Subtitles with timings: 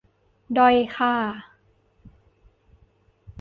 [0.57, 1.13] ด้อยค่า